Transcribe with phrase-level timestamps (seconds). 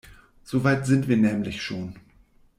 [0.45, 1.93] So weit sind wir nämlich schon.